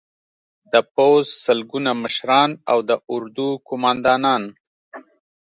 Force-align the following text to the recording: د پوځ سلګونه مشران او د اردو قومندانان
د 0.71 0.73
پوځ 0.95 1.25
سلګونه 1.45 1.91
مشران 2.03 2.49
او 2.71 2.77
د 2.89 2.91
اردو 3.15 3.49
قومندانان 3.67 4.43